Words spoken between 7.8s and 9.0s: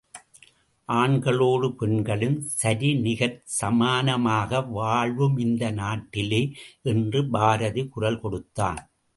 குரல் கொடுத்தான்.